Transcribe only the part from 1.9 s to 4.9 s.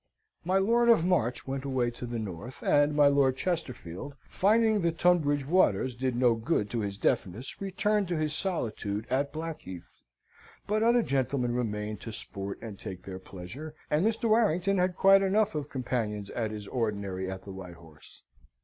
to the North; and my Lord Chesterfield, finding